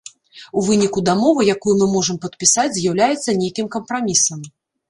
У 0.59 0.63
выніку 0.69 1.03
дамова, 1.09 1.45
якую 1.55 1.73
мы 1.81 1.87
можам 1.95 2.17
падпісаць, 2.25 2.67
з'яўляецца 2.81 3.39
нейкім 3.43 3.73
кампрамісам. 3.77 4.39